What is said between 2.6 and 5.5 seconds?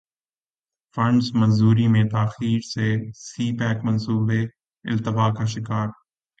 سے CPEC منصوبے التوا کا